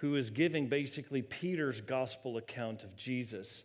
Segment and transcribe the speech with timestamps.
[0.00, 3.64] who is giving basically Peter's gospel account of Jesus.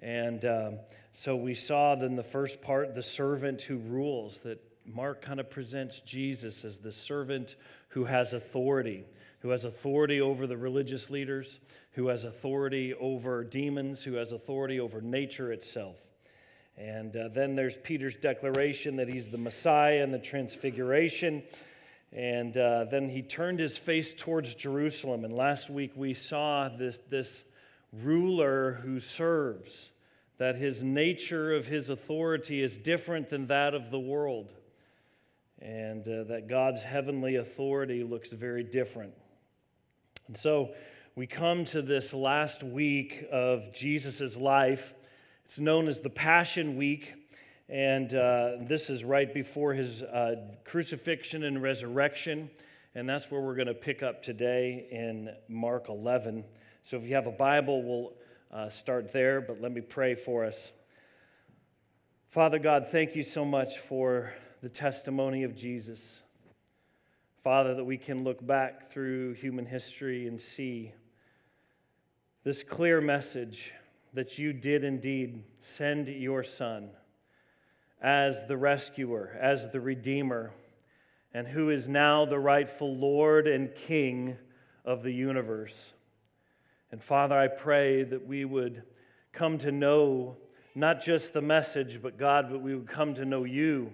[0.00, 0.78] And um,
[1.12, 5.50] so we saw then the first part, the servant who rules, that Mark kind of
[5.50, 7.56] presents Jesus as the servant
[7.88, 9.04] who has authority,
[9.40, 11.60] who has authority over the religious leaders,
[11.92, 15.96] who has authority over demons, who has authority over nature itself.
[16.78, 21.42] And uh, then there's Peter's declaration that he's the Messiah and the transfiguration.
[22.12, 25.24] And uh, then he turned his face towards Jerusalem.
[25.24, 27.44] And last week we saw this, this
[27.92, 29.90] ruler who serves,
[30.38, 34.52] that his nature of his authority is different than that of the world,
[35.60, 39.14] and uh, that God's heavenly authority looks very different.
[40.28, 40.70] And so
[41.14, 44.92] we come to this last week of Jesus' life.
[45.46, 47.14] It's known as the Passion Week.
[47.68, 52.50] And uh, this is right before his uh, crucifixion and resurrection.
[52.94, 56.44] And that's where we're going to pick up today in Mark 11.
[56.84, 58.12] So if you have a Bible, we'll
[58.52, 60.70] uh, start there, but let me pray for us.
[62.28, 64.32] Father God, thank you so much for
[64.62, 66.20] the testimony of Jesus.
[67.42, 70.92] Father, that we can look back through human history and see
[72.44, 73.72] this clear message
[74.14, 76.90] that you did indeed send your Son
[78.00, 80.52] as the rescuer, as the redeemer,
[81.32, 84.36] and who is now the rightful Lord and King
[84.84, 85.92] of the universe.
[86.90, 88.82] And Father, I pray that we would
[89.32, 90.36] come to know
[90.74, 93.92] not just the message, but God, but we would come to know you.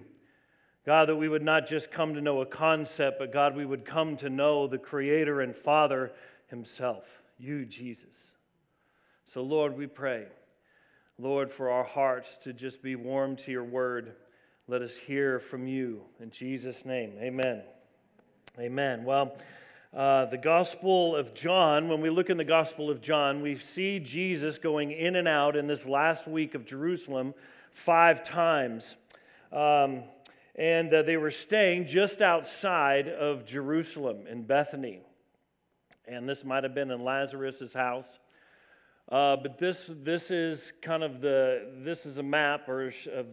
[0.85, 3.85] God, that we would not just come to know a concept, but God, we would
[3.85, 6.11] come to know the Creator and Father
[6.47, 7.05] Himself,
[7.37, 8.33] you, Jesus.
[9.23, 10.27] So, Lord, we pray
[11.19, 14.15] Lord, for our hearts to just be warm to your word.
[14.67, 16.01] Let us hear from you.
[16.19, 17.61] In Jesus' name, amen.
[18.57, 19.03] Amen.
[19.03, 19.37] Well,
[19.95, 23.99] uh, the Gospel of John, when we look in the Gospel of John, we see
[23.99, 27.35] Jesus going in and out in this last week of Jerusalem
[27.71, 28.95] five times.
[29.51, 30.05] Um,
[30.55, 35.01] and uh, they were staying just outside of Jerusalem in Bethany.
[36.07, 38.17] And this might have been in Lazarus' house.
[39.11, 43.25] Uh, but this, this is kind of the, this is a map or a,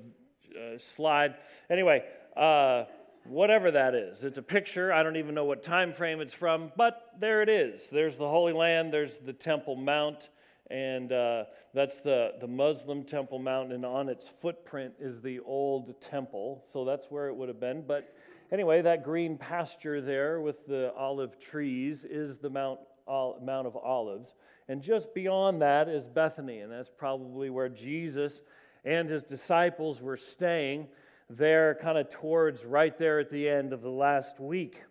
[0.58, 1.36] a slide.
[1.70, 2.02] Anyway,
[2.36, 2.84] uh,
[3.24, 4.24] whatever that is.
[4.24, 4.92] It's a picture.
[4.92, 7.88] I don't even know what time frame it's from, but there it is.
[7.90, 10.28] There's the Holy Land, there's the Temple Mount,
[10.70, 11.44] and uh,
[11.74, 16.64] that's the, the Muslim Temple Mount, and on its footprint is the old temple.
[16.72, 17.84] So that's where it would have been.
[17.86, 18.14] But
[18.52, 24.34] anyway, that green pasture there with the olive trees is the Mount, Mount of Olives.
[24.68, 28.40] And just beyond that is Bethany, and that's probably where Jesus
[28.84, 30.88] and his disciples were staying
[31.28, 34.82] there, kind of towards right there at the end of the last week.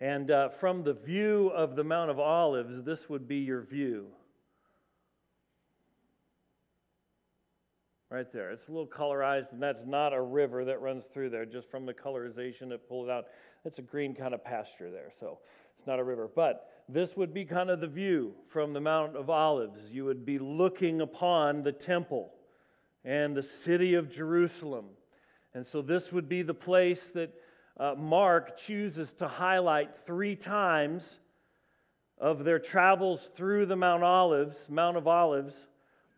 [0.00, 4.08] And uh, from the view of the Mount of Olives, this would be your view.
[8.12, 8.50] Right there.
[8.50, 11.46] It's a little colorized, and that's not a river that runs through there.
[11.46, 13.24] Just from the colorization, it pulled out.
[13.64, 15.38] It's a green kind of pasture there, so
[15.78, 16.28] it's not a river.
[16.28, 19.92] But this would be kind of the view from the Mount of Olives.
[19.92, 22.34] You would be looking upon the temple
[23.02, 24.88] and the city of Jerusalem.
[25.54, 27.32] And so this would be the place that
[27.78, 31.18] uh, Mark chooses to highlight three times
[32.18, 35.66] of their travels through the Mount Olives, Mount of Olives.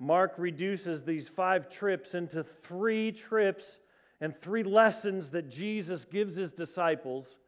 [0.05, 3.79] Mark reduces these five trips into three trips
[4.21, 7.39] and three lessons that Jesus gives his disciples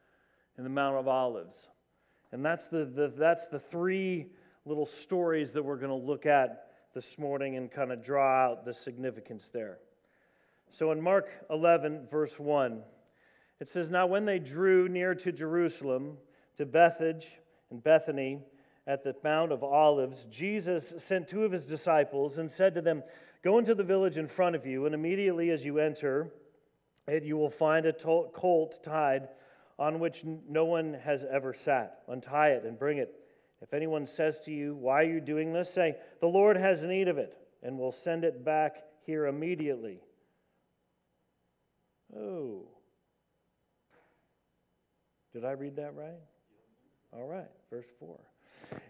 [0.57, 1.69] in the Mount of Olives.
[2.33, 4.29] And that's the, the, that's the three
[4.65, 8.65] little stories that we're going to look at this morning and kind of draw out
[8.65, 9.77] the significance there.
[10.71, 12.81] So in Mark 11, verse 1,
[13.61, 16.17] it says, Now when they drew near to Jerusalem,
[16.57, 17.33] to Bethphage
[17.71, 18.41] and Bethany,
[18.87, 23.03] at the Mount of Olives, Jesus sent two of his disciples and said to them,
[23.43, 26.31] Go into the village in front of you, and immediately as you enter
[27.07, 29.29] it, you will find a colt tied
[29.79, 32.03] on which no one has ever sat.
[32.09, 33.15] Untie it and bring it.
[33.61, 35.73] If anyone says to you, Why are you doing this?
[35.73, 40.01] say, The Lord has need of it, and will send it back here immediately.
[42.17, 42.63] Oh.
[45.33, 46.19] Did I read that right?
[47.13, 48.19] All right, verse 4.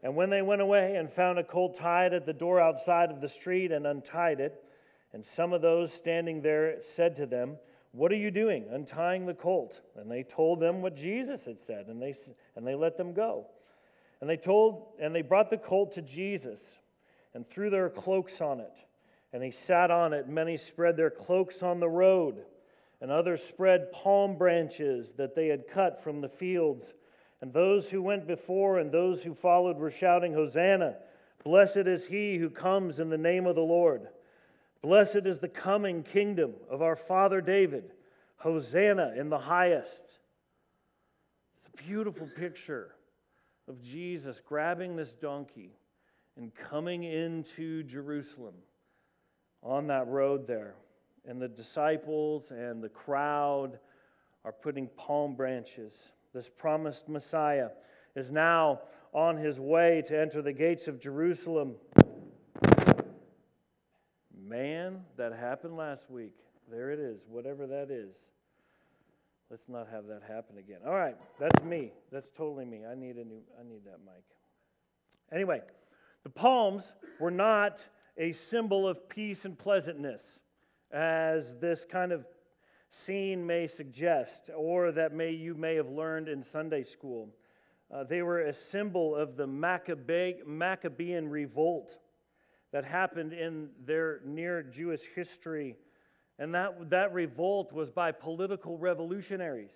[0.02, 3.20] And when they went away and found a colt tied at the door outside of
[3.20, 4.62] the street and untied it,
[5.12, 7.56] and some of those standing there said to them,
[7.92, 9.80] What are you doing, untying the colt?
[9.96, 12.14] And they told them what Jesus had said, and they,
[12.54, 13.46] and they let them go.
[14.20, 16.78] And they told, and they brought the colt to Jesus
[17.34, 18.84] and threw their cloaks on it.
[19.32, 20.28] And he sat on it.
[20.28, 22.42] Many spread their cloaks on the road,
[23.00, 26.94] and others spread palm branches that they had cut from the fields.
[27.40, 30.96] And those who went before and those who followed were shouting, Hosanna!
[31.44, 34.08] Blessed is he who comes in the name of the Lord.
[34.82, 37.92] Blessed is the coming kingdom of our father David.
[38.38, 40.04] Hosanna in the highest.
[41.56, 42.94] It's a beautiful picture
[43.68, 45.78] of Jesus grabbing this donkey
[46.36, 48.54] and coming into Jerusalem
[49.62, 50.74] on that road there.
[51.24, 53.78] And the disciples and the crowd
[54.44, 56.12] are putting palm branches.
[56.36, 57.70] This promised Messiah
[58.14, 58.80] is now
[59.14, 61.76] on his way to enter the gates of Jerusalem.
[64.38, 66.34] Man, that happened last week.
[66.70, 68.14] There it is, whatever that is.
[69.50, 70.80] Let's not have that happen again.
[70.86, 71.92] All right, that's me.
[72.12, 72.82] That's totally me.
[72.84, 74.22] I need a new I need that mic.
[75.32, 75.62] Anyway,
[76.22, 77.86] the palms were not
[78.18, 80.40] a symbol of peace and pleasantness
[80.92, 82.26] as this kind of
[83.04, 87.28] scene may suggest or that may you may have learned in Sunday school.
[87.92, 91.98] Uh, they were a symbol of the Maccabe- Maccabean revolt
[92.72, 95.76] that happened in their near Jewish history
[96.38, 99.74] and that, that revolt was by political revolutionaries.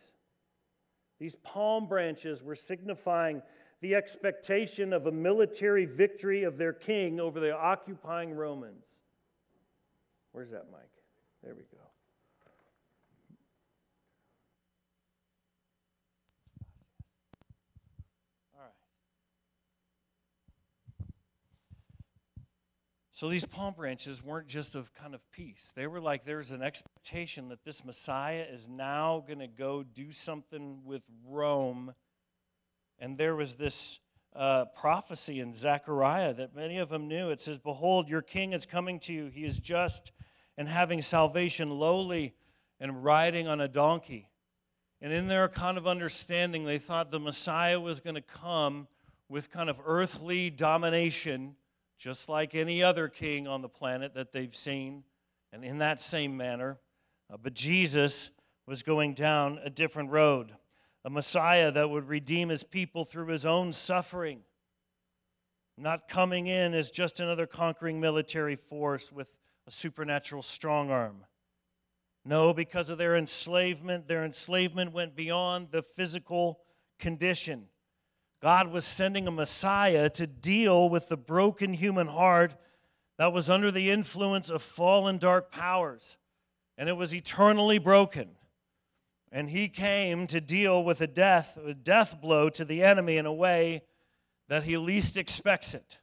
[1.18, 3.42] These palm branches were signifying
[3.80, 8.84] the expectation of a military victory of their king over the occupying Romans.
[10.32, 10.90] Where's that mic?
[11.42, 11.89] There we go.
[23.20, 25.74] So these palm branches weren't just of kind of peace.
[25.76, 30.10] They were like there's an expectation that this Messiah is now going to go do
[30.10, 31.92] something with Rome.
[32.98, 34.00] And there was this
[34.34, 37.28] uh, prophecy in Zechariah that many of them knew.
[37.28, 39.26] It says, Behold, your king is coming to you.
[39.26, 40.12] He is just
[40.56, 42.32] and having salvation, lowly
[42.80, 44.30] and riding on a donkey.
[45.02, 48.88] And in their kind of understanding, they thought the Messiah was going to come
[49.28, 51.56] with kind of earthly domination
[52.00, 55.04] just like any other king on the planet that they've seen,
[55.52, 56.78] and in that same manner.
[57.30, 58.30] Uh, but Jesus
[58.66, 60.52] was going down a different road,
[61.04, 64.40] a Messiah that would redeem his people through his own suffering,
[65.76, 69.36] not coming in as just another conquering military force with
[69.66, 71.26] a supernatural strong arm.
[72.24, 76.60] No, because of their enslavement, their enslavement went beyond the physical
[76.98, 77.66] condition.
[78.40, 82.56] God was sending a Messiah to deal with the broken human heart
[83.18, 86.16] that was under the influence of fallen dark powers,
[86.78, 88.30] and it was eternally broken.
[89.30, 93.26] And he came to deal with a death, a death blow to the enemy in
[93.26, 93.82] a way
[94.48, 95.98] that he least expects it.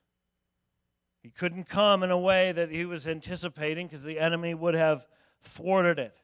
[1.24, 5.08] He couldn't come in a way that he was anticipating because the enemy would have
[5.42, 6.16] thwarted it.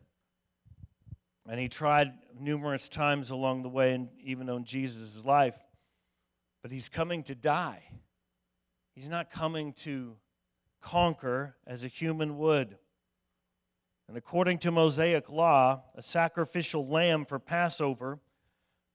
[1.50, 5.58] And he tried numerous times along the way, and even in Jesus' life
[6.64, 7.84] but he's coming to die.
[8.96, 10.16] He's not coming to
[10.82, 12.78] conquer as a human would.
[14.08, 18.20] And according to Mosaic law, a sacrificial lamb for Passover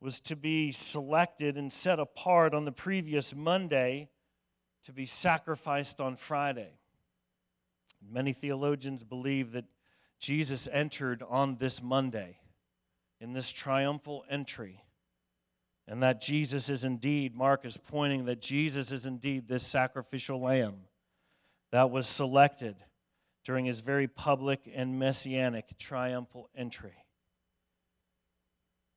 [0.01, 4.09] was to be selected and set apart on the previous Monday
[4.85, 6.79] to be sacrificed on Friday.
[8.11, 9.65] Many theologians believe that
[10.19, 12.39] Jesus entered on this Monday
[13.21, 14.83] in this triumphal entry
[15.89, 20.75] and that Jesus is indeed, Mark is pointing that Jesus is indeed this sacrificial lamb
[21.73, 22.77] that was selected
[23.43, 26.93] during his very public and messianic triumphal entry.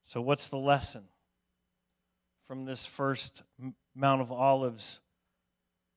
[0.04, 1.04] So, what's the lesson
[2.46, 3.44] from this first
[3.96, 5.00] Mount of Olives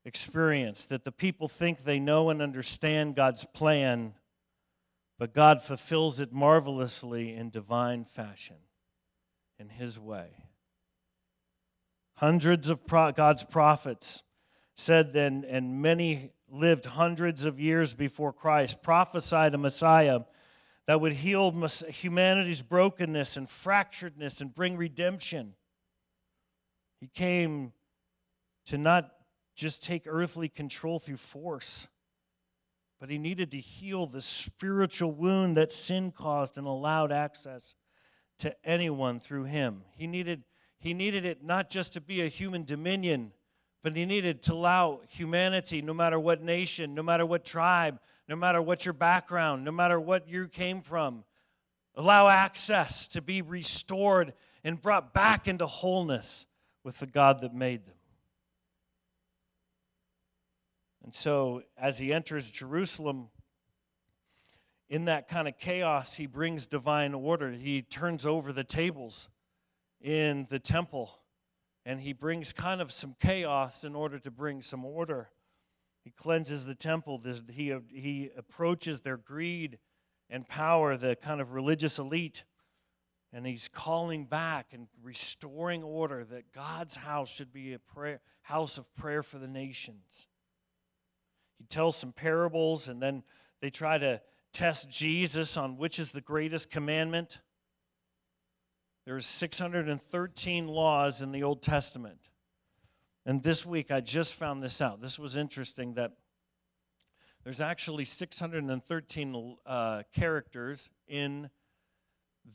[0.05, 0.87] experience?
[0.87, 4.15] That the people think they know and understand God's plan,
[5.19, 8.59] but God fulfills it marvelously in divine fashion,
[9.59, 10.44] in His way.
[12.17, 14.23] Hundreds of pro- God's prophets
[14.75, 20.21] said then, and many lived hundreds of years before Christ, prophesied a Messiah
[20.87, 21.51] that would heal
[21.89, 25.55] humanity's brokenness and fracturedness and bring redemption.
[27.01, 27.73] He came
[28.67, 29.11] to not
[29.55, 31.89] just take earthly control through force,
[33.01, 37.75] but he needed to heal the spiritual wound that sin caused and allowed access
[38.39, 39.83] to anyone through him.
[39.97, 40.45] He needed
[40.85, 43.33] he needed it not just to be a human dominion,
[43.85, 48.35] But he needed to allow humanity, no matter what nation, no matter what tribe, no
[48.35, 51.25] matter what your background, no matter what you came from,
[51.95, 54.33] allow access to be restored
[54.65, 56.47] and brought back into wholeness
[56.83, 57.95] with the God that made them.
[61.03, 63.29] And so, as he enters Jerusalem,
[64.89, 67.53] in that kind of chaos, he brings divine order.
[67.53, 69.29] He turns over the tables
[70.05, 71.19] in the temple
[71.87, 75.31] and he brings kind of some chaos in order to bring some order.
[76.03, 77.23] He cleanses the temple.
[77.51, 79.79] He, he approaches their greed
[80.31, 82.45] and power, the kind of religious elite,
[83.33, 88.79] and he's calling back and restoring order that God's house should be a prayer, house
[88.79, 90.29] of prayer for the nations.
[91.59, 93.23] He tells some parables, and then
[93.61, 94.21] they try to
[94.53, 97.41] test Jesus on which is the greatest commandment.
[99.07, 102.21] There's 613 laws in the Old Testament.
[103.27, 105.01] And this week I just found this out.
[105.01, 106.13] This was interesting that
[107.43, 111.51] there's actually 613 uh, characters in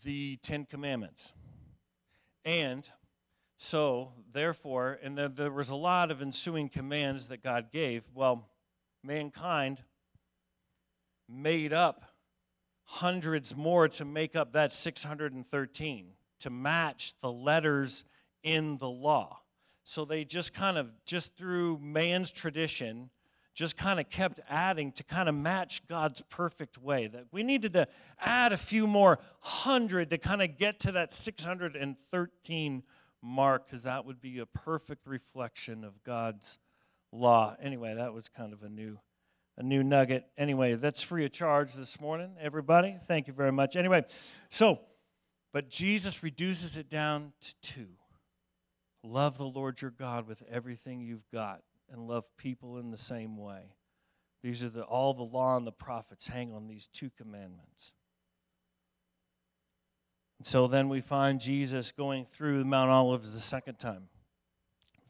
[0.04, 1.34] the Ten Commandments.
[2.44, 2.90] And
[3.58, 8.10] so, therefore, and there, there was a lot of ensuing commands that God gave.
[8.16, 8.48] Well,
[9.04, 9.84] mankind
[11.28, 12.06] made up
[12.84, 18.04] hundreds more to make up that 613 to match the letters
[18.44, 19.40] in the law.
[19.84, 23.10] So they just kind of, just through man's tradition,
[23.56, 27.08] just kind of kept adding to kind of match God's perfect way.
[27.08, 27.88] That we needed to
[28.20, 32.84] add a few more hundred to kind of get to that 613
[33.22, 36.60] mark, because that would be a perfect reflection of God's
[37.12, 37.56] law.
[37.62, 39.00] Anyway, that was kind of a new
[39.60, 40.26] a new nugget.
[40.38, 42.96] Anyway, that's free of charge this morning, everybody.
[43.06, 43.76] Thank you very much.
[43.76, 44.06] Anyway,
[44.50, 44.80] so
[45.52, 47.88] but Jesus reduces it down to two
[49.04, 53.38] love the Lord your God with everything you've got, and love people in the same
[53.38, 53.74] way.
[54.44, 57.92] These are the, all the law and the prophets hang on these two commandments.
[60.38, 64.08] And so then we find Jesus going through Mount Olives the second time.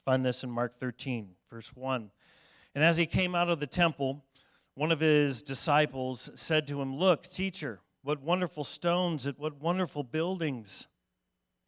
[0.04, 2.10] find this in Mark 13, verse 1.
[2.74, 4.24] And as he came out of the temple,
[4.74, 10.04] one of his disciples said to him, Look, teacher, what wonderful stones, at what wonderful
[10.04, 10.88] buildings.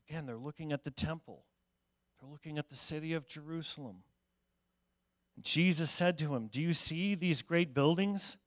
[0.10, 1.46] Again, they're looking at the temple,
[2.20, 4.04] they're looking at the city of Jerusalem.
[5.40, 8.38] Jesus said to him, Do you see these great buildings?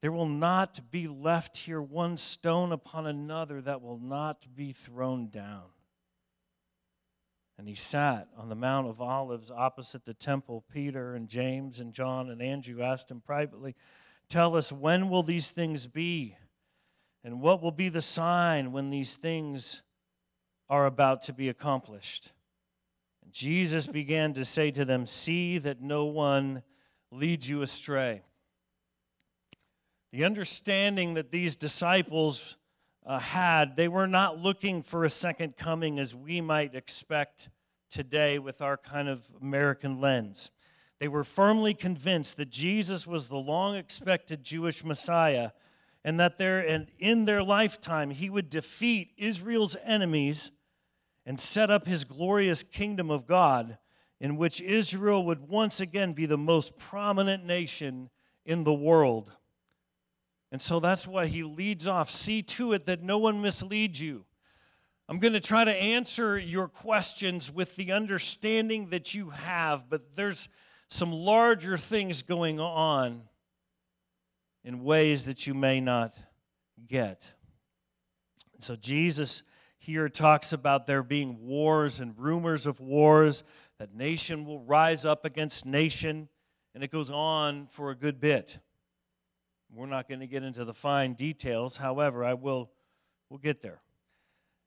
[0.00, 5.28] There will not be left here one stone upon another that will not be thrown
[5.28, 5.70] down.
[7.56, 10.64] And he sat on the Mount of Olives opposite the temple.
[10.72, 13.76] Peter and James and John and Andrew asked him privately,
[14.28, 16.36] Tell us, when will these things be?
[17.24, 19.82] And what will be the sign when these things
[20.68, 22.32] are about to be accomplished?
[23.22, 26.62] And Jesus began to say to them, See that no one
[27.10, 28.22] leads you astray.
[30.12, 32.56] The understanding that these disciples
[33.06, 37.48] uh, had, they were not looking for a second coming as we might expect
[37.90, 40.50] today with our kind of American lens.
[40.98, 45.50] They were firmly convinced that Jesus was the long expected Jewish Messiah
[46.04, 50.50] and that there and in their lifetime he would defeat Israel's enemies
[51.24, 53.78] and set up his glorious kingdom of God
[54.20, 58.10] in which Israel would once again be the most prominent nation
[58.44, 59.32] in the world.
[60.50, 62.10] And so that's why he leads off.
[62.10, 64.24] See to it that no one misleads you.
[65.08, 70.14] I'm going to try to answer your questions with the understanding that you have, but
[70.14, 70.48] there's
[70.88, 73.22] some larger things going on
[74.64, 76.14] in ways that you may not
[76.86, 77.32] get.
[78.58, 79.42] So, Jesus
[79.78, 83.42] here talks about there being wars and rumors of wars,
[83.78, 86.28] that nation will rise up against nation,
[86.72, 88.58] and it goes on for a good bit.
[89.74, 92.70] We're not going to get into the fine details, however, I will
[93.28, 93.80] we'll get there.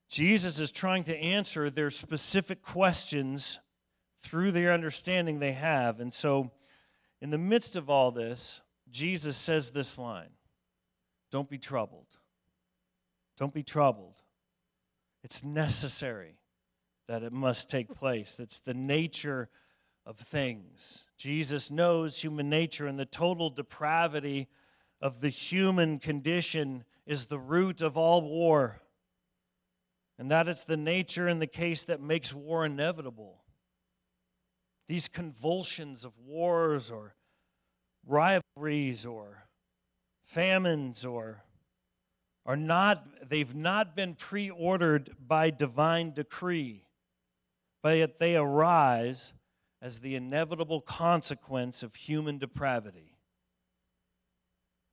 [0.08, 3.60] Jesus is trying to answer their specific questions
[4.18, 6.00] through their understanding they have.
[6.00, 6.50] And so,
[7.20, 10.30] in the midst of all this, Jesus says this line
[11.30, 12.18] Don't be troubled.
[13.36, 14.22] Don't be troubled.
[15.22, 16.38] It's necessary
[17.08, 18.40] that it must take place.
[18.40, 19.48] It's the nature
[20.06, 21.04] of things.
[21.16, 24.48] Jesus knows human nature and the total depravity
[25.00, 28.80] of the human condition is the root of all war.
[30.18, 33.42] And that it's the nature and the case that makes war inevitable.
[34.88, 37.14] These convulsions of wars or
[38.06, 39.48] rivalries or
[40.24, 41.42] famines or
[42.44, 46.86] are not they've not been pre-ordered by divine decree
[47.82, 49.32] but yet they arise
[49.80, 53.12] as the inevitable consequence of human depravity.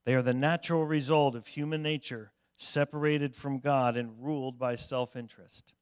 [0.06, 5.16] They are the natural result of human nature separated from God and ruled by self
[5.16, 5.74] interest.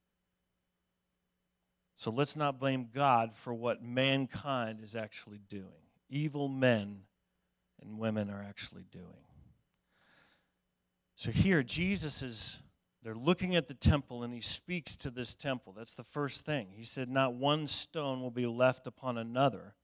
[1.98, 5.90] So let's not blame God for what mankind is actually doing.
[6.10, 7.02] Evil men
[7.82, 9.26] and women are actually doing.
[11.16, 12.58] So here, Jesus is,
[13.04, 15.74] they're looking at the temple and he speaks to this temple.
[15.78, 16.70] That's the first thing.
[16.72, 19.76] He said, Not one stone will be left upon another.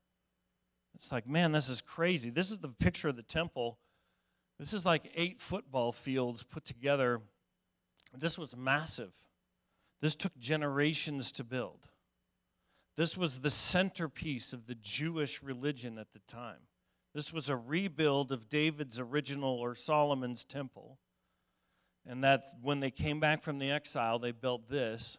[0.96, 2.32] It's like, man, this is crazy.
[2.32, 3.78] This is the picture of the temple.
[4.58, 7.22] This is like eight football fields put together.
[8.18, 9.14] This was massive.
[10.02, 11.90] This took generations to build.
[12.96, 16.62] This was the centerpiece of the Jewish religion at the time.
[17.18, 21.00] This was a rebuild of David's original or Solomon's temple.
[22.06, 25.18] And that when they came back from the exile, they built this.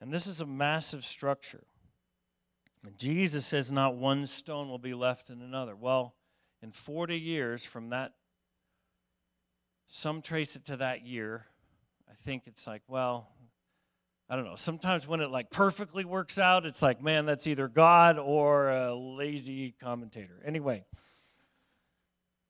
[0.00, 1.64] And this is a massive structure.
[2.86, 5.76] And Jesus says, Not one stone will be left in another.
[5.76, 6.14] Well,
[6.62, 8.14] in 40 years from that,
[9.88, 11.44] some trace it to that year.
[12.10, 13.28] I think it's like, well,
[14.28, 14.56] I don't know.
[14.56, 18.94] Sometimes when it like perfectly works out, it's like, man, that's either God or a
[18.94, 20.42] lazy commentator.
[20.44, 20.84] Anyway,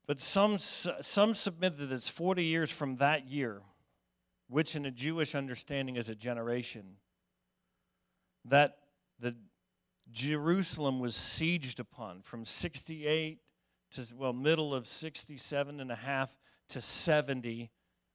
[0.06, 3.61] but some some submit that it's 40 years from that year,
[4.49, 6.97] which in a Jewish understanding is a generation,
[8.47, 8.78] that
[9.18, 9.37] the
[10.11, 13.38] Jerusalem was sieged upon from 68
[13.92, 16.35] to well middle of 67 and a half
[16.68, 17.71] to 70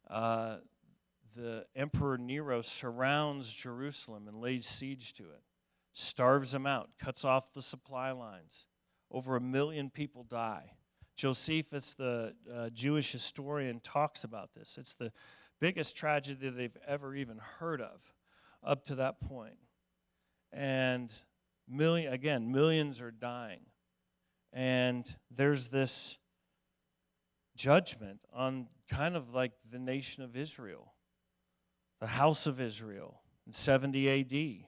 [0.09, 0.57] uh,
[1.35, 5.43] the Emperor Nero surrounds Jerusalem and lays siege to it,
[5.93, 8.67] starves them out, cuts off the supply lines.
[9.09, 10.71] Over a million people die.
[11.17, 14.77] Josephus, the uh, Jewish historian, talks about this.
[14.79, 15.11] It's the
[15.59, 18.13] biggest tragedy they've ever even heard of
[18.63, 19.57] up to that point.
[20.53, 21.11] And
[21.67, 23.61] million, again, millions are dying.
[24.53, 26.17] And there's this
[27.55, 30.90] judgment on kind of like the nation of Israel
[32.01, 34.65] the house of Israel in 70 AD.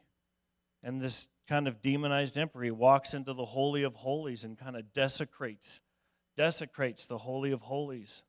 [0.83, 4.77] And this kind of demonized emperor he walks into the Holy of Holies and kind
[4.77, 5.81] of desecrates,
[6.37, 8.23] desecrates the Holy of Holies.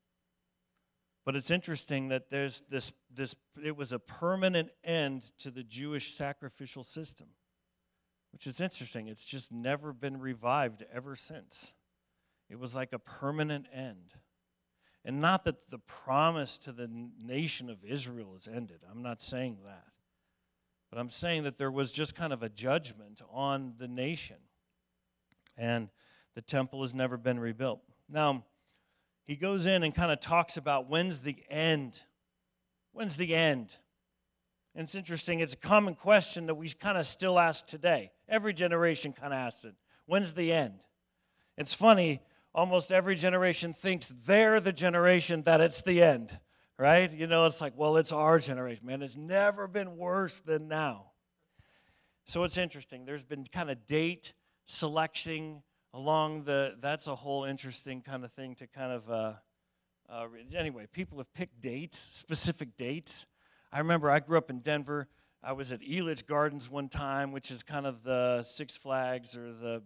[1.24, 6.12] But it's interesting that there's this, this it was a permanent end to the Jewish
[6.12, 7.28] sacrificial system,
[8.32, 9.08] which is interesting.
[9.08, 11.72] It's just never been revived ever since.
[12.50, 14.14] It was like a permanent end.
[15.04, 16.88] And not that the promise to the
[17.22, 18.80] nation of Israel is ended.
[18.90, 19.84] I'm not saying that.
[20.90, 24.36] But I'm saying that there was just kind of a judgment on the nation.
[25.56, 25.90] And
[26.34, 27.80] the temple has never been rebuilt.
[28.08, 28.44] Now,
[29.24, 32.02] he goes in and kind of talks about when's the end?
[32.92, 33.74] When's the end?
[34.74, 38.10] And it's interesting, it's a common question that we kind of still ask today.
[38.28, 39.74] Every generation kind of asks it.
[40.06, 40.80] When's the end?
[41.56, 42.20] It's funny,
[42.54, 46.38] almost every generation thinks they're the generation that it's the end,
[46.78, 47.10] right?
[47.10, 49.02] You know, it's like, well, it's our generation, man.
[49.02, 51.06] It's never been worse than now.
[52.24, 53.04] So it's interesting.
[53.04, 54.32] There's been kind of date
[54.64, 55.62] selection
[55.92, 59.32] along the, that's a whole interesting kind of thing to kind of, uh,
[60.08, 63.26] uh, anyway, people have picked dates, specific dates.
[63.72, 65.08] I remember I grew up in Denver.
[65.42, 69.52] I was at Elitch Gardens one time, which is kind of the Six Flags or
[69.52, 69.82] the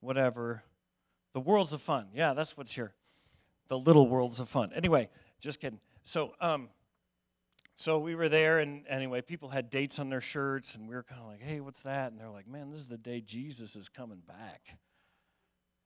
[0.00, 0.62] whatever
[1.34, 2.06] the worlds of fun.
[2.14, 2.94] Yeah, that's what's here.
[3.68, 4.72] The little worlds of fun.
[4.74, 5.80] Anyway, just kidding.
[6.04, 6.68] So, um,
[7.74, 11.02] so we were there, and anyway, people had dates on their shirts, and we were
[11.02, 13.74] kind of like, "Hey, what's that?" And they're like, "Man, this is the day Jesus
[13.74, 14.78] is coming back."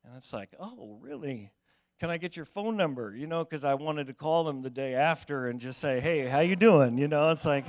[0.05, 1.51] And it's like, "Oh, really?
[1.99, 4.71] Can I get your phone number?" You know, because I wanted to call them the
[4.71, 7.65] day after and just say, "Hey, how you doing?" You know, it's like,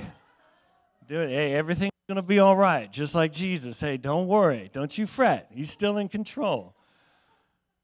[1.06, 1.30] "Do it.
[1.30, 3.80] Hey, everything's gonna be all right, just like Jesus.
[3.80, 5.48] Hey, don't worry, don't you fret.
[5.50, 6.74] He's still in control."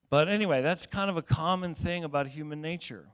[0.08, 3.08] But anyway, that's kind of a common thing about human nature.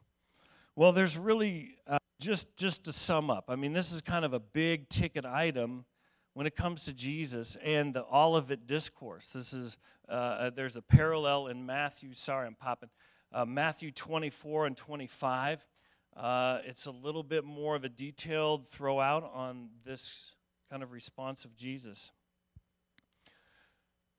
[0.76, 4.34] Well, there's really, uh, just, just to sum up, I mean, this is kind of
[4.34, 5.86] a big ticket item
[6.34, 9.30] when it comes to Jesus and the Olivet Discourse.
[9.30, 9.78] This is,
[10.08, 12.90] uh, uh, there's a parallel in Matthew, sorry, I'm popping,
[13.32, 15.66] uh, Matthew 24 and 25.
[16.14, 20.34] Uh, it's a little bit more of a detailed throwout on this
[20.70, 22.10] kind of response of Jesus.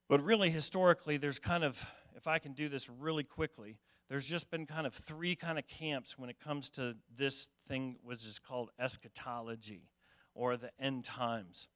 [0.10, 3.78] But really, historically, there's kind of if I can do this really quickly,
[4.10, 7.98] there's just been kind of three kind of camps when it comes to this thing
[8.04, 9.90] which is called eschatology
[10.36, 11.68] or the end times.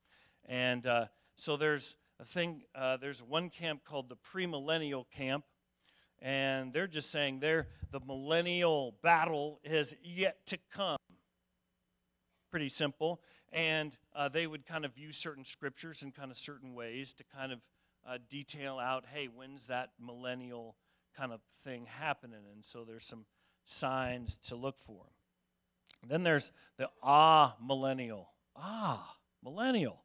[0.45, 5.45] And uh, so there's a thing, uh, there's one camp called the premillennial camp,
[6.19, 10.97] and they're just saying there the millennial battle is yet to come.
[12.49, 13.21] Pretty simple.
[13.51, 17.23] And uh, they would kind of view certain scriptures in kind of certain ways to
[17.23, 17.59] kind of
[18.07, 20.75] uh, detail out hey, when's that millennial
[21.15, 22.41] kind of thing happening?
[22.51, 23.25] And so there's some
[23.65, 25.05] signs to look for.
[26.07, 28.29] Then there's the ah millennial.
[28.55, 30.03] Ah, millennial.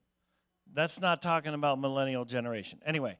[0.72, 2.80] That's not talking about millennial generation.
[2.84, 3.18] Anyway,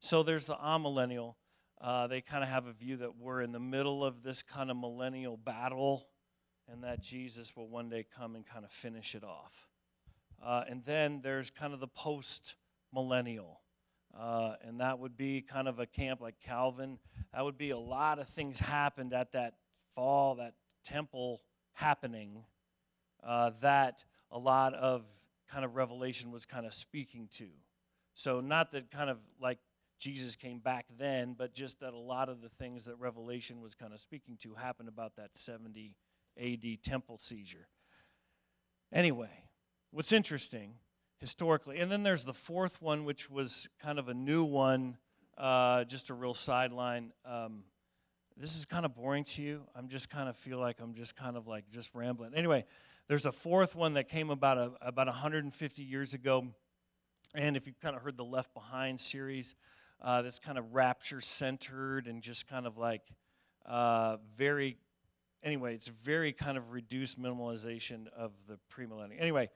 [0.00, 1.36] so there's the ah millennial.
[1.80, 4.70] Uh, they kind of have a view that we're in the middle of this kind
[4.70, 6.06] of millennial battle
[6.68, 9.68] and that Jesus will one day come and kind of finish it off.
[10.44, 12.54] Uh, and then there's kind of the post
[12.92, 13.61] millennial.
[14.18, 16.98] Uh, and that would be kind of a camp like Calvin.
[17.32, 19.54] That would be a lot of things happened at that
[19.94, 22.44] fall, that temple happening,
[23.24, 25.04] uh, that a lot of
[25.50, 27.48] kind of revelation was kind of speaking to.
[28.14, 29.58] So, not that kind of like
[29.98, 33.74] Jesus came back then, but just that a lot of the things that Revelation was
[33.74, 35.94] kind of speaking to happened about that 70
[36.36, 37.68] AD temple seizure.
[38.92, 39.44] Anyway,
[39.92, 40.74] what's interesting
[41.22, 44.96] historically, and then there's the fourth one, which was kind of a new one,
[45.38, 47.12] uh, just a real sideline.
[47.24, 47.62] Um,
[48.36, 49.62] this is kind of boring to you.
[49.76, 52.34] I'm just kind of feel like I'm just kind of like just rambling.
[52.34, 52.64] Anyway,
[53.06, 56.48] there's a fourth one that came about a, about 150 years ago,
[57.36, 59.54] and if you've kind of heard the Left Behind series,
[60.00, 63.02] uh, that's kind of rapture centered and just kind of like
[63.64, 64.76] uh, very
[65.44, 69.20] anyway, it's very kind of reduced minimalization of the premillennial.
[69.20, 69.50] Anyway,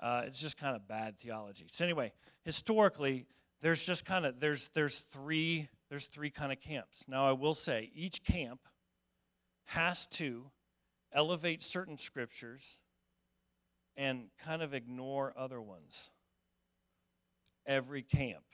[0.00, 1.66] uh, it's just kind of bad theology.
[1.70, 2.12] So anyway,
[2.44, 3.26] historically,
[3.62, 7.04] there's just kind of there's there's three there's three kind of camps.
[7.08, 8.60] Now I will say each camp
[9.66, 10.50] has to
[11.12, 12.78] elevate certain scriptures
[13.96, 16.10] and kind of ignore other ones.
[17.66, 18.44] Every camp.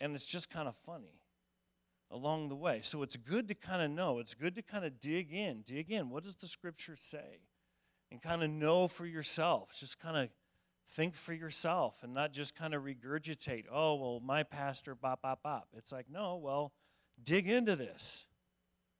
[0.00, 1.20] And it's just kind of funny
[2.10, 2.80] along the way.
[2.82, 4.18] So it's good to kind of know.
[4.18, 5.62] It's good to kind of dig in.
[5.62, 6.10] Dig in.
[6.10, 7.40] What does the scripture say?
[8.10, 9.74] And kind of know for yourself.
[9.78, 10.28] Just kind of
[10.88, 15.42] think for yourself and not just kind of regurgitate, oh, well, my pastor, bop, bop,
[15.42, 15.68] bop.
[15.76, 16.72] It's like, no, well,
[17.22, 18.26] dig into this.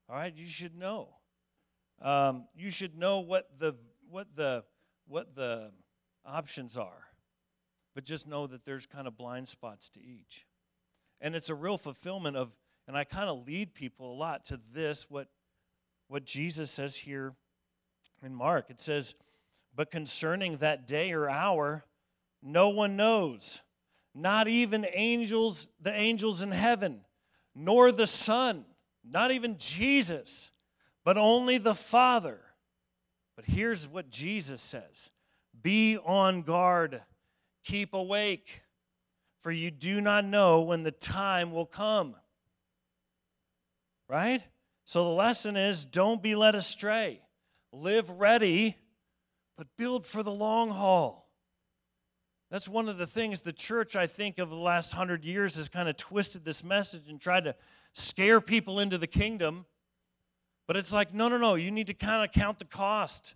[0.09, 1.09] All right, you should know.
[2.03, 3.75] Um, you should know what the
[4.11, 4.65] what the
[5.09, 5.71] what the
[6.25, 7.07] options are,
[7.95, 10.45] but just know that there's kind of blind spots to each,
[11.21, 12.55] and it's a real fulfillment of
[12.87, 15.29] and I kind of lead people a lot to this, what,
[16.09, 17.35] what Jesus says here
[18.23, 18.71] in Mark.
[18.71, 19.15] It says,
[19.75, 21.85] But concerning that day or hour,
[22.43, 23.61] no one knows,
[24.15, 27.01] not even angels, the angels in heaven,
[27.55, 28.65] nor the Son,
[29.05, 30.51] not even Jesus,
[31.05, 32.41] but only the Father.
[33.37, 35.11] But here's what Jesus says
[35.61, 37.03] Be on guard,
[37.65, 38.63] keep awake,
[39.41, 42.17] for you do not know when the time will come
[44.09, 44.45] right?
[44.85, 47.21] So the lesson is don't be led astray.
[47.73, 48.77] Live ready,
[49.57, 51.27] but build for the long haul.
[52.51, 55.69] That's one of the things the church, I think, of the last hundred years has
[55.69, 57.57] kind of twisted this message and tried to
[57.93, 59.67] scare people into the kingdom.
[60.69, 63.35] But it's like, no, no, no, you need to kind of count the cost,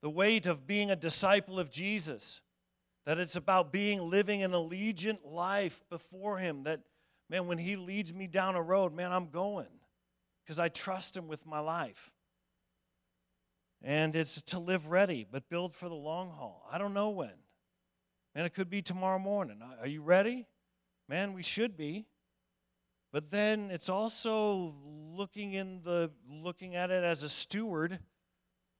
[0.00, 2.40] the weight of being a disciple of Jesus.
[3.04, 6.62] That it's about being living an allegiant life before Him.
[6.64, 6.80] That,
[7.28, 9.66] man, when He leads me down a road, man, I'm going
[10.44, 12.11] because I trust Him with my life.
[13.84, 16.68] And it's to live ready, but build for the long haul.
[16.70, 17.32] I don't know when.
[18.34, 19.60] Man, it could be tomorrow morning.
[19.80, 20.46] Are you ready?
[21.08, 22.06] Man, we should be.
[23.12, 27.98] But then it's also looking in the looking at it as a steward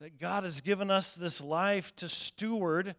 [0.01, 2.95] that God has given us this life to steward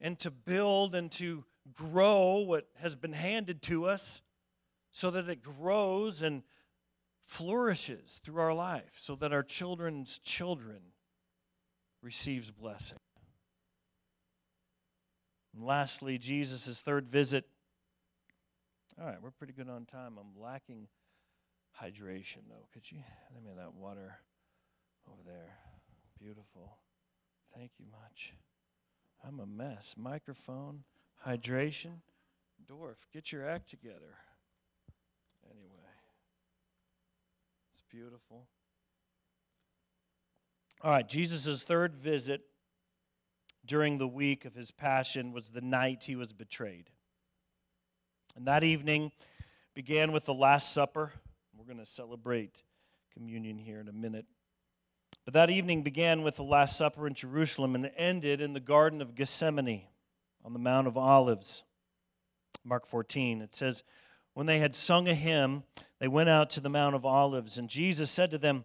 [0.00, 4.20] and to build and to grow what has been handed to us
[4.90, 6.42] so that it grows and
[7.20, 10.80] flourishes through our life so that our children's children
[12.04, 12.98] receives blessing.
[15.54, 17.46] And lastly, Jesus' third visit.
[19.00, 20.18] All right, we're pretty good on time.
[20.18, 20.88] I'm lacking
[21.82, 22.68] hydration, though.
[22.72, 22.98] Could you
[23.34, 24.18] let me that water
[25.10, 25.56] over there?
[26.20, 26.76] Beautiful.
[27.56, 28.34] Thank you much.
[29.26, 29.94] I'm a mess.
[29.96, 30.84] Microphone,
[31.26, 32.02] hydration.
[32.70, 32.96] dwarf.
[33.12, 34.18] get your act together.
[35.50, 35.84] Anyway
[37.74, 38.46] it's beautiful.
[40.82, 42.42] All right, Jesus' third visit
[43.64, 46.90] during the week of his passion was the night he was betrayed.
[48.36, 49.12] And that evening
[49.74, 51.12] began with the Last Supper.
[51.56, 52.62] We're going to celebrate
[53.12, 54.26] communion here in a minute.
[55.24, 59.00] But that evening began with the Last Supper in Jerusalem and ended in the Garden
[59.00, 59.82] of Gethsemane
[60.44, 61.62] on the Mount of Olives.
[62.64, 63.82] Mark 14, it says,
[64.34, 65.62] When they had sung a hymn,
[65.98, 68.64] they went out to the Mount of Olives, and Jesus said to them,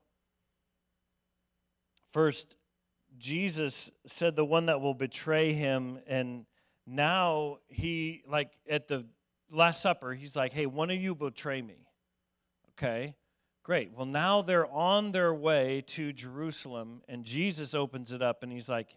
[2.11, 2.55] first,
[3.17, 6.45] Jesus said the one that will betray him, and
[6.87, 9.05] now he, like at the
[9.51, 11.87] Last Supper, he's like, hey, one of you betray me.
[12.71, 13.15] Okay,
[13.63, 13.91] great.
[13.93, 18.69] Well, now they're on their way to Jerusalem, and Jesus opens it up and he's
[18.69, 18.95] like,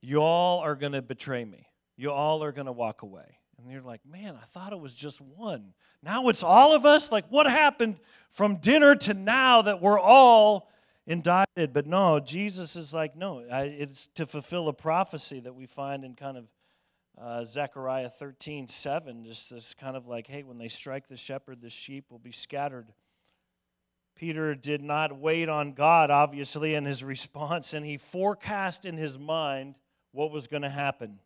[0.00, 1.66] you all are going to betray me.
[1.96, 3.38] You all are going to walk away.
[3.58, 5.74] And you're like, man, I thought it was just one.
[6.02, 7.12] Now it's all of us?
[7.12, 8.00] Like, what happened
[8.30, 10.68] from dinner to now that we're all
[11.12, 11.72] indicted?
[11.72, 16.14] But no, Jesus is like, no, it's to fulfill a prophecy that we find in
[16.14, 16.46] kind of
[17.20, 21.60] uh, Zechariah 13, 7, just this kind of like, hey, when they strike the shepherd,
[21.60, 22.92] the sheep will be scattered.
[24.16, 29.18] Peter did not wait on God, obviously, in his response, and he forecast in his
[29.18, 29.76] mind
[30.12, 31.18] what was going to happen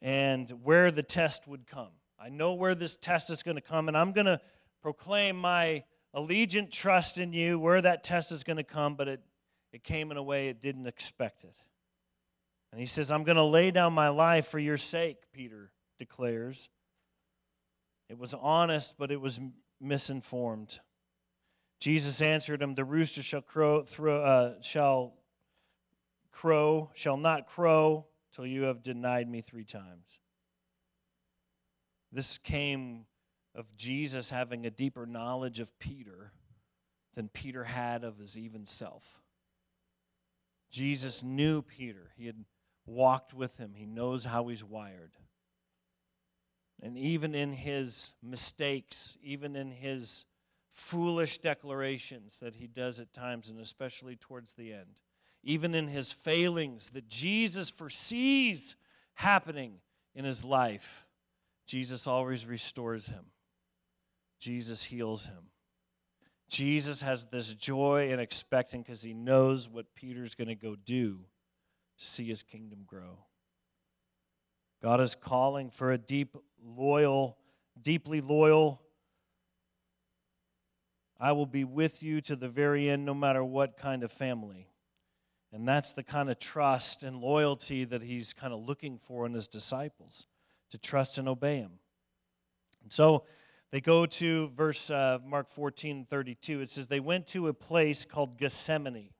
[0.00, 1.92] and where the test would come.
[2.18, 4.40] I know where this test is going to come, and I'm going to
[4.82, 9.20] proclaim my allegiant trust in you, where that test is going to come, but it,
[9.72, 11.56] it came in a way it didn't expect it.
[12.70, 16.68] And he says, I'm going to lay down my life for your sake, Peter declares.
[18.08, 19.40] It was honest, but it was
[19.80, 20.80] misinformed.
[21.80, 25.14] Jesus answered him, The rooster shall crow, uh, shall
[26.32, 30.18] crow, shall not crow till you have denied me three times.
[32.12, 33.06] This came
[33.54, 36.32] of Jesus having a deeper knowledge of Peter
[37.14, 39.20] than Peter had of his even self.
[40.70, 42.10] Jesus knew Peter.
[42.16, 42.44] He had
[42.86, 45.12] walked with him, he knows how he's wired.
[46.82, 50.26] And even in his mistakes, even in his
[50.68, 55.00] foolish declarations that he does at times, and especially towards the end,
[55.42, 58.76] even in his failings that Jesus foresees
[59.14, 59.76] happening
[60.14, 61.06] in his life,
[61.66, 63.24] Jesus always restores him.
[64.44, 65.48] Jesus heals him.
[66.50, 71.20] Jesus has this joy and expecting because he knows what Peter's going to go do
[71.96, 73.24] to see his kingdom grow.
[74.82, 77.38] God is calling for a deep, loyal,
[77.80, 78.82] deeply loyal.
[81.18, 84.68] I will be with you to the very end, no matter what kind of family.
[85.54, 89.32] And that's the kind of trust and loyalty that he's kind of looking for in
[89.32, 90.26] his disciples
[90.70, 91.78] to trust and obey him.
[92.82, 93.24] And so
[93.74, 96.60] they go to verse uh, Mark 14 32.
[96.60, 99.10] It says, They went to a place called Gethsemane.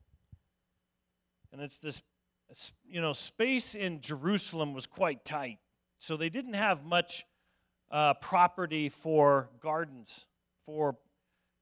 [1.52, 2.04] And it's this
[2.86, 5.58] you know, space in Jerusalem was quite tight.
[5.98, 7.24] So they didn't have much
[7.90, 10.24] uh, property for gardens,
[10.66, 10.98] for,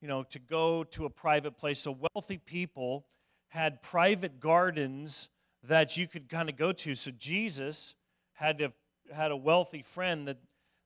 [0.02, 1.78] you know, to go to a private place.
[1.78, 3.07] So wealthy people
[3.48, 5.31] had private gardens
[5.62, 6.94] that you could kind of go to.
[6.94, 7.94] So Jesus
[8.35, 8.70] had to,
[9.11, 10.37] had a wealthy friend that,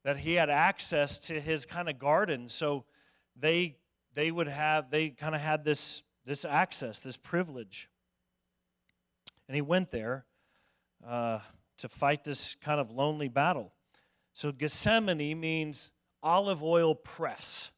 [0.07, 2.49] that he had access to his kind of garden.
[2.49, 2.85] So
[3.35, 3.75] they
[4.14, 7.90] they would have they kind of had this this access, this privilege.
[9.49, 10.25] And he went there
[11.05, 11.40] uh,
[11.79, 13.73] to fight this kind of lonely battle.
[14.33, 15.90] So Gethsemane means
[16.23, 17.73] olive oil press.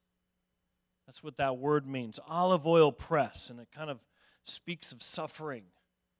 [1.06, 3.48] That's what that word means olive oil press.
[3.48, 4.04] And it kind of
[4.44, 5.64] speaks of suffering,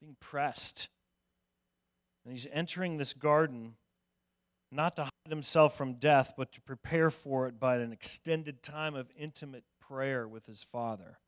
[0.01, 0.89] being pressed.
[2.25, 3.75] And he's entering this garden
[4.73, 9.11] not to himself from death, but to prepare for it by an extended time of
[9.17, 11.19] intimate prayer with his Father.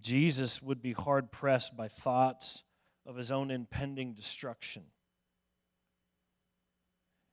[0.00, 2.64] Jesus would be hard pressed by thoughts
[3.06, 4.82] of his own impending destruction.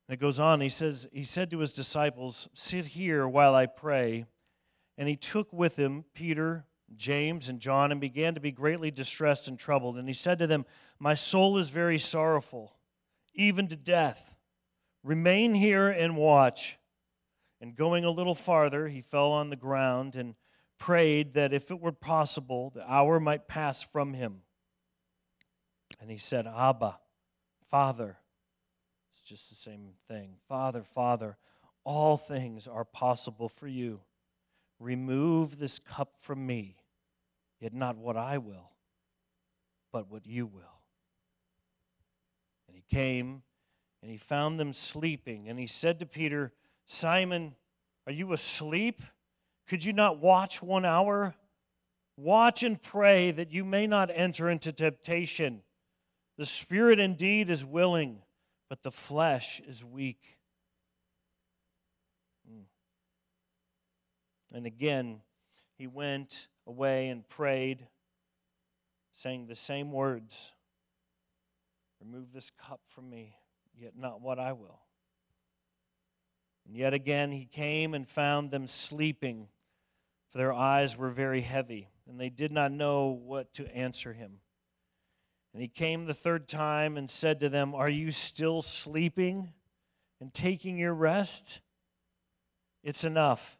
[0.08, 3.66] And it goes on, he says, He said to his disciples, Sit here while I
[3.66, 4.26] pray.
[4.98, 9.48] And he took with him Peter, James, and John, and began to be greatly distressed
[9.48, 9.98] and troubled.
[9.98, 10.66] And he said to them,
[11.00, 12.76] My soul is very sorrowful,
[13.34, 14.36] even to death.
[15.04, 16.78] Remain here and watch.
[17.60, 20.36] And going a little farther, he fell on the ground and
[20.80, 24.42] prayed that if it were possible, the hour might pass from him.
[26.00, 26.98] And he said, Abba,
[27.70, 28.18] Father.
[29.12, 30.38] It's just the same thing.
[30.48, 31.38] Father, Father,
[31.84, 34.02] all things are possible for you.
[34.80, 36.78] Remove this cup from me,
[37.60, 38.72] yet not what I will,
[39.92, 40.82] but what you will.
[42.68, 43.44] And he came
[44.02, 45.48] and he found them sleeping.
[45.48, 46.52] And he said to Peter,
[46.86, 47.56] Simon,
[48.08, 49.02] are you asleep?
[49.68, 51.36] Could you not watch one hour?
[52.18, 55.62] Watch and pray that you may not enter into temptation.
[56.38, 58.22] The spirit indeed is willing,
[58.70, 60.38] but the flesh is weak.
[62.50, 62.64] Mm.
[64.54, 65.22] And again,
[65.78, 67.88] he went away and prayed,
[69.12, 70.52] saying the same words
[72.04, 73.36] Remove this cup from me,
[73.78, 74.80] yet not what I will.
[76.66, 79.48] And yet again he came and found them sleeping,
[80.32, 84.40] for their eyes were very heavy, and they did not know what to answer him.
[85.54, 89.50] And he came the third time and said to them, Are you still sleeping
[90.22, 91.60] and taking your rest?
[92.84, 93.58] It's enough.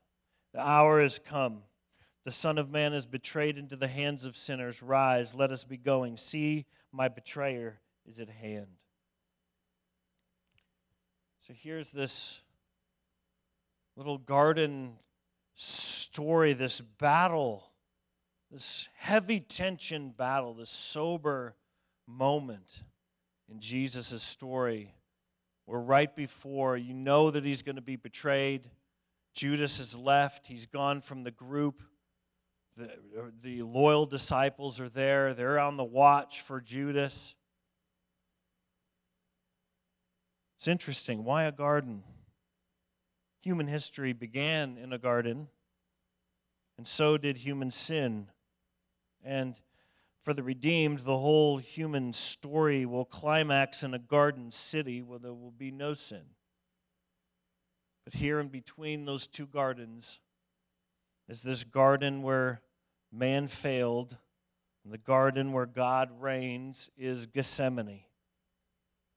[0.54, 1.64] The hour has come.
[2.24, 4.82] The Son of Man is betrayed into the hands of sinners.
[4.82, 6.18] Rise, let us be going.
[6.18, 8.68] See, my betrayer is at hand.
[11.48, 12.40] So here's this
[13.96, 14.98] little garden
[15.56, 17.72] story, this battle,
[18.52, 21.56] this heavy tension battle, this sober
[22.06, 22.84] moment
[23.52, 24.94] in Jesus' story.
[25.66, 26.78] Where right before.
[26.78, 28.70] You know that he's going to be betrayed,
[29.34, 31.82] Judas has left, he's gone from the group.
[32.78, 32.92] The,
[33.42, 37.34] the loyal disciples are there, they're on the watch for Judas.
[40.62, 41.24] It's interesting.
[41.24, 42.04] Why a garden?
[43.42, 45.48] Human history began in a garden,
[46.78, 48.28] and so did human sin.
[49.24, 49.56] And
[50.22, 55.34] for the redeemed, the whole human story will climax in a garden city where there
[55.34, 56.26] will be no sin.
[58.06, 60.20] But here in between those two gardens
[61.28, 62.62] is this garden where
[63.12, 64.16] man failed,
[64.84, 68.04] and the garden where God reigns is Gethsemane.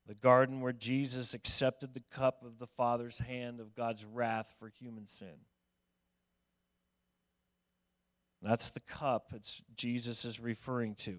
[0.07, 4.69] The garden where Jesus accepted the cup of the Father's hand of God's wrath for
[4.69, 5.47] human sin.
[8.43, 11.17] That's the cup it's Jesus is referring to.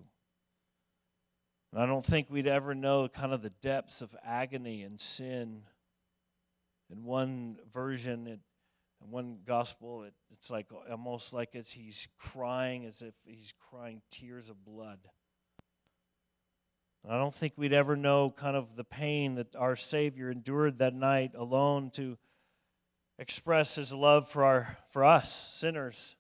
[1.74, 5.64] And I don't think we'd ever know kind of the depths of agony and sin.
[6.92, 8.40] In one version, it,
[9.04, 14.02] in one gospel, it, it's like almost like it's he's crying as if he's crying
[14.12, 15.00] tears of blood.
[17.08, 20.96] I don't think we'd ever know kind of the pain that our Savior endured that
[20.96, 22.18] night alone to
[23.20, 26.16] express his love for our for us sinners.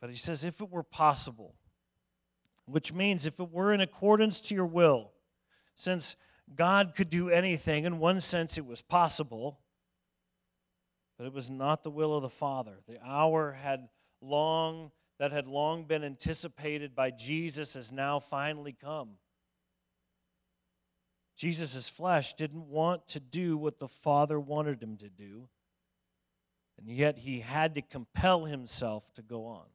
[0.00, 1.54] But he says, if it were possible,
[2.64, 5.12] which means if it were in accordance to your will,
[5.74, 6.16] since
[6.54, 9.60] God could do anything, in one sense it was possible,
[11.18, 12.78] but it was not the will of the Father.
[12.88, 13.88] The hour had
[14.20, 19.16] long that had long been anticipated by Jesus has now finally come.
[21.36, 25.48] Jesus' flesh didn't want to do what the Father wanted him to do,
[26.78, 29.66] and yet he had to compel himself to go on.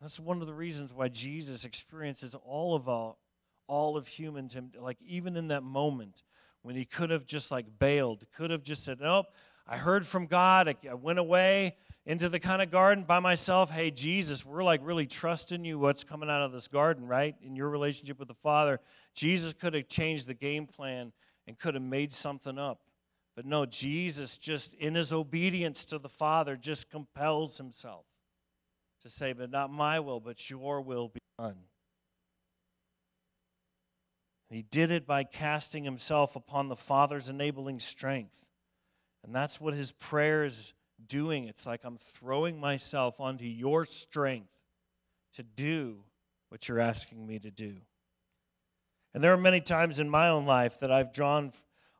[0.00, 3.18] That's one of the reasons why Jesus experiences all of all,
[3.66, 6.22] all of human like even in that moment
[6.62, 9.26] when he could have just like bailed, could have just said, "Nope,
[9.66, 10.68] I heard from God.
[10.68, 13.70] I, I went away into the kind of garden by myself.
[13.70, 15.78] Hey, Jesus, we're like really trusting you.
[15.78, 17.34] What's coming out of this garden, right?
[17.42, 18.80] In your relationship with the Father,
[19.14, 21.12] Jesus could have changed the game plan
[21.46, 22.80] and could have made something up.
[23.36, 28.04] But no, Jesus just in his obedience to the Father just compels himself
[29.02, 31.56] to say, But not my will, but your will be done.
[34.50, 38.44] he did it by casting himself upon the Father's enabling strength.
[39.24, 40.72] And that's what his prayer is
[41.06, 41.46] doing.
[41.46, 44.52] It's like I'm throwing myself onto your strength
[45.34, 46.04] to do
[46.48, 47.76] what you're asking me to do.
[49.14, 51.52] And there are many times in my own life that I've drawn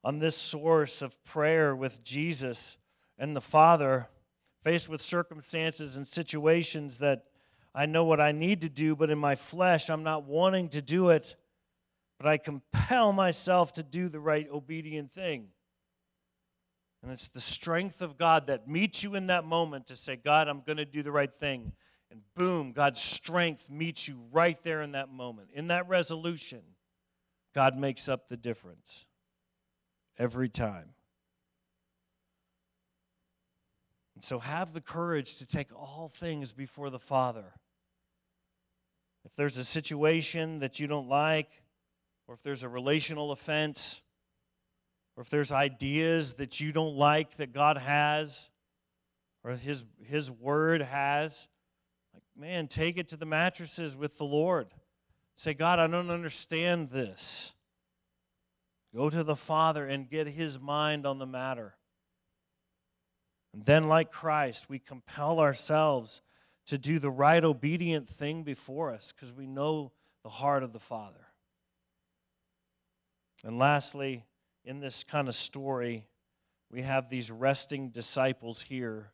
[0.02, 2.76] on this source of prayer with Jesus
[3.18, 4.08] and the Father
[4.62, 7.24] faced with circumstances and situations that
[7.74, 10.82] I know what I need to do, but in my flesh, I'm not wanting to
[10.82, 11.36] do it,
[12.18, 15.48] but I compel myself to do the right obedient thing.
[17.02, 20.48] And it's the strength of God that meets you in that moment to say, God,
[20.48, 21.72] I'm going to do the right thing.
[22.10, 25.50] And boom, God's strength meets you right there in that moment.
[25.54, 26.60] In that resolution,
[27.54, 29.06] God makes up the difference
[30.18, 30.90] every time.
[34.14, 37.54] And so have the courage to take all things before the Father.
[39.24, 41.48] If there's a situation that you don't like,
[42.28, 44.02] or if there's a relational offense,
[45.20, 48.48] or if there's ideas that you don't like that God has,
[49.44, 51.46] or His, His Word has,
[52.14, 54.68] like, man, take it to the mattresses with the Lord.
[55.36, 57.52] Say, God, I don't understand this.
[58.96, 61.74] Go to the Father and get His mind on the matter.
[63.52, 66.22] And then, like Christ, we compel ourselves
[66.68, 69.92] to do the right, obedient thing before us because we know
[70.22, 71.26] the heart of the Father.
[73.44, 74.24] And lastly,
[74.64, 76.06] in this kind of story,
[76.70, 79.12] we have these resting disciples here.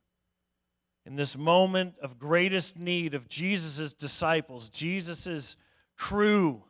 [1.05, 5.57] In this moment of greatest need of Jesus' disciples, Jesus'
[5.97, 6.65] crew,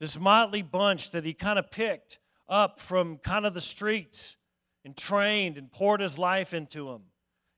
[0.00, 4.36] this motley bunch that he kind of picked up from kind of the streets
[4.84, 7.02] and trained and poured his life into them.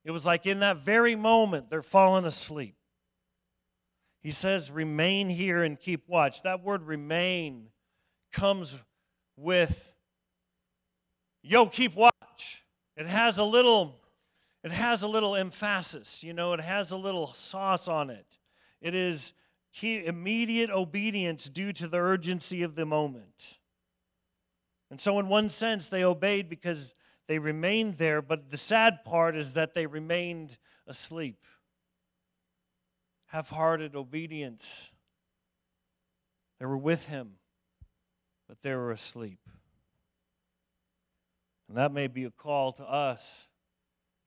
[0.04, 2.74] It was like in that very moment they're falling asleep.
[4.22, 6.42] He says, remain here and keep watch.
[6.42, 7.68] That word remain
[8.32, 8.78] comes
[9.36, 9.94] with,
[11.42, 12.64] yo, keep watch.
[12.96, 13.96] It has a little,
[14.62, 18.26] it has a little emphasis, you know, it has a little sauce on it.
[18.80, 19.32] It is
[19.82, 23.58] immediate obedience due to the urgency of the moment.
[24.90, 26.94] And so, in one sense, they obeyed because
[27.28, 31.44] they remained there, but the sad part is that they remained asleep.
[33.26, 34.90] Half hearted obedience.
[36.58, 37.36] They were with him,
[38.48, 39.38] but they were asleep.
[41.70, 43.46] And that may be a call to us,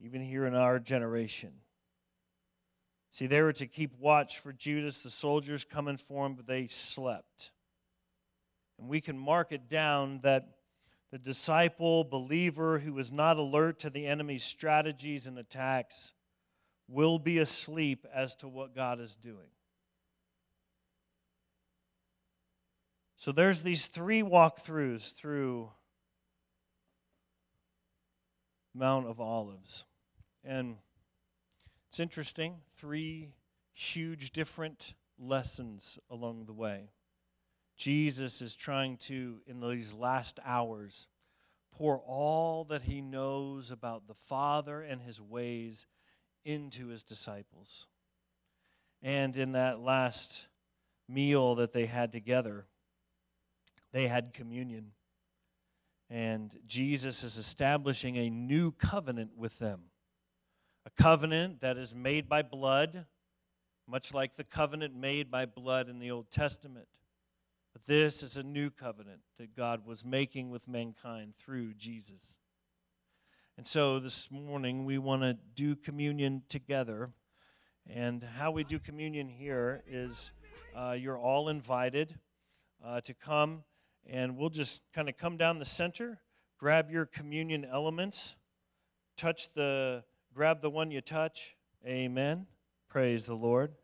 [0.00, 1.52] even here in our generation.
[3.10, 6.68] See, they were to keep watch for Judas, the soldiers coming for him, but they
[6.68, 7.50] slept.
[8.78, 10.48] And we can mark it down that
[11.12, 16.14] the disciple, believer who is not alert to the enemy's strategies and attacks
[16.88, 19.50] will be asleep as to what God is doing.
[23.16, 25.68] So there's these three walkthroughs through
[28.74, 29.84] Mount of Olives.
[30.44, 30.76] And
[31.88, 33.30] it's interesting, three
[33.72, 36.90] huge different lessons along the way.
[37.76, 41.08] Jesus is trying to, in these last hours,
[41.72, 45.86] pour all that he knows about the Father and his ways
[46.44, 47.86] into his disciples.
[49.02, 50.46] And in that last
[51.08, 52.66] meal that they had together,
[53.92, 54.92] they had communion.
[56.14, 59.86] And Jesus is establishing a new covenant with them.
[60.86, 63.06] A covenant that is made by blood,
[63.88, 66.86] much like the covenant made by blood in the Old Testament.
[67.72, 72.38] But this is a new covenant that God was making with mankind through Jesus.
[73.56, 77.10] And so this morning we want to do communion together.
[77.92, 80.30] And how we do communion here is
[80.76, 82.14] uh, you're all invited
[82.86, 83.64] uh, to come,
[84.06, 86.20] and we'll just kind of come down the center,
[86.58, 88.36] grab your communion elements,
[89.16, 91.56] touch the, grab the one you touch.
[91.86, 92.46] Amen.
[92.88, 93.74] Praise the Lord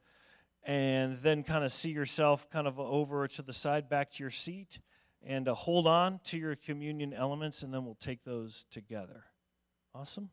[0.65, 4.31] and then kind of see yourself kind of over to the side back to your
[4.31, 4.79] seat
[5.23, 9.25] and uh, hold on to your communion elements and then we'll take those together
[9.95, 10.31] awesome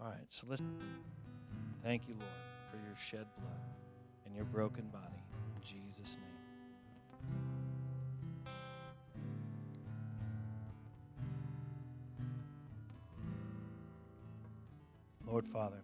[0.00, 0.62] all right so let's
[1.82, 2.30] thank you lord
[2.70, 3.60] for your shed blood
[4.24, 5.22] and your broken body
[5.56, 6.33] in jesus name
[15.34, 15.82] lord father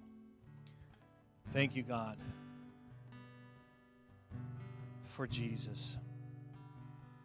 [1.51, 2.17] thank you god
[5.11, 5.99] for Jesus.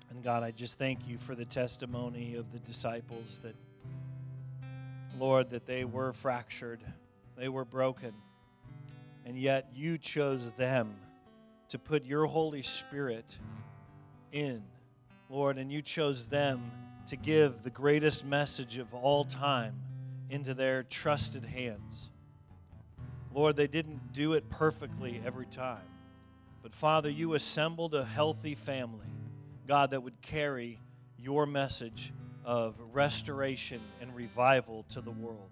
[0.10, 3.56] And God, I just thank you for the testimony of the disciples that,
[5.18, 6.82] Lord, that they were fractured,
[7.38, 8.14] they were broken,
[9.26, 10.96] and yet you chose them
[11.70, 13.38] to put your Holy Spirit
[14.32, 14.64] in,
[15.30, 16.72] Lord, and you chose them
[17.08, 19.76] to give the greatest message of all time
[20.30, 22.12] into their trusted hands.
[23.36, 25.84] Lord, they didn't do it perfectly every time.
[26.64, 29.10] But Father, you assembled a healthy family,
[29.68, 30.80] God, that would carry
[31.20, 32.14] your message
[32.46, 35.50] of restoration and revival to the world.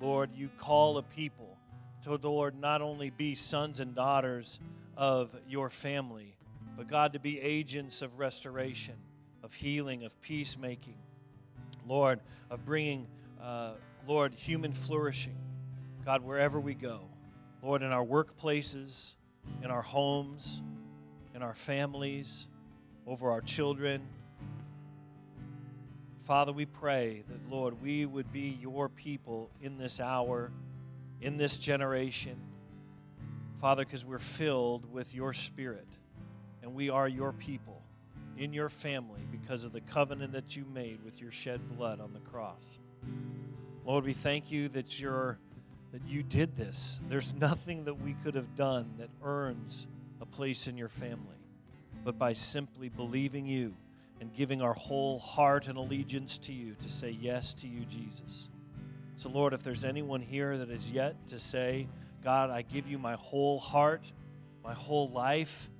[0.00, 1.58] Lord, you call a people
[2.04, 4.58] to, the Lord, not only be sons and daughters
[4.96, 6.34] of your family,
[6.74, 8.94] but God, to be agents of restoration,
[9.42, 10.96] of healing, of peacemaking,
[11.86, 13.08] Lord, of bringing,
[13.42, 13.72] uh,
[14.06, 15.36] Lord, human flourishing,
[16.02, 17.09] God, wherever we go.
[17.62, 19.14] Lord, in our workplaces,
[19.62, 20.62] in our homes,
[21.34, 22.46] in our families,
[23.06, 24.02] over our children.
[26.26, 30.50] Father, we pray that, Lord, we would be your people in this hour,
[31.20, 32.36] in this generation.
[33.60, 35.88] Father, because we're filled with your spirit
[36.62, 37.82] and we are your people
[38.38, 42.14] in your family because of the covenant that you made with your shed blood on
[42.14, 42.78] the cross.
[43.84, 45.38] Lord, we thank you that you're
[45.92, 47.00] that you did this.
[47.08, 49.88] There's nothing that we could have done that earns
[50.20, 51.38] a place in your family,
[52.04, 53.74] but by simply believing you
[54.20, 58.48] and giving our whole heart and allegiance to you to say yes to you, Jesus.
[59.16, 61.88] So, Lord, if there's anyone here that is yet to say,
[62.22, 64.12] God, I give you my whole heart,
[64.62, 65.70] my whole life,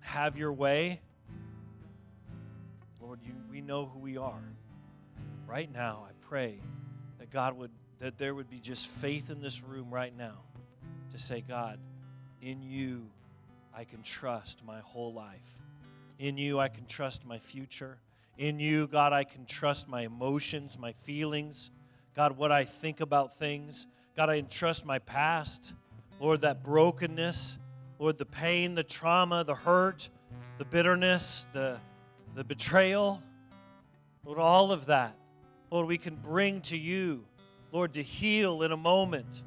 [0.00, 1.00] have your way,
[3.00, 4.42] Lord, you, we know who we are.
[5.46, 6.60] right now, I pray
[7.18, 10.38] that God would, that there would be just faith in this room right now
[11.12, 11.78] to say, God,
[12.42, 13.06] in you
[13.74, 15.58] I can trust my whole life.
[16.18, 17.98] In you I can trust my future.
[18.36, 21.70] In you, God, I can trust my emotions, my feelings.
[22.16, 23.86] God, what I think about things.
[24.16, 25.74] God, I entrust my past.
[26.18, 27.58] Lord, that brokenness.
[27.98, 30.08] Lord, the pain, the trauma, the hurt,
[30.56, 31.78] the bitterness, the,
[32.34, 33.22] the betrayal.
[34.24, 35.14] Lord, all of that.
[35.70, 37.24] Lord, we can bring to you,
[37.72, 39.42] Lord, to heal in a moment.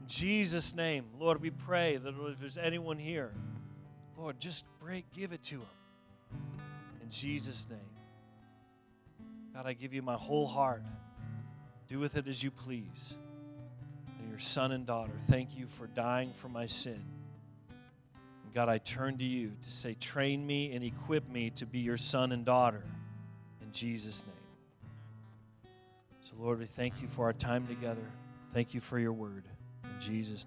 [0.00, 3.32] In Jesus' name, Lord, we pray that if there's anyone here,
[4.16, 6.40] Lord, just break, give it to them.
[7.02, 7.78] In Jesus' name.
[9.54, 10.82] God, I give you my whole heart.
[11.88, 13.14] Do with it as you please.
[14.18, 17.02] And your son and daughter, thank you for dying for my sin.
[18.44, 21.80] And God, I turn to you to say, train me and equip me to be
[21.80, 22.82] your son and daughter.
[23.60, 24.41] In Jesus' name.
[26.22, 28.04] So, Lord, we thank you for our time together.
[28.54, 29.42] Thank you for your word.
[29.82, 30.46] In Jesus'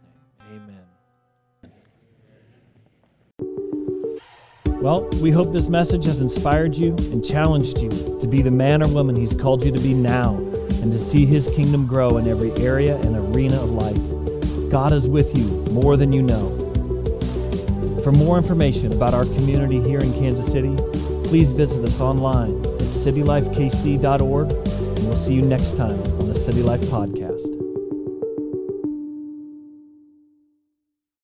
[0.50, 1.72] name, amen.
[4.82, 8.84] Well, we hope this message has inspired you and challenged you to be the man
[8.84, 10.36] or woman He's called you to be now
[10.82, 14.72] and to see His kingdom grow in every area and arena of life.
[14.72, 16.52] God is with you more than you know.
[18.02, 20.74] For more information about our community here in Kansas City,
[21.26, 24.65] please visit us online at citylifekc.org,
[25.16, 27.55] we'll see you next time on the City Life Podcast.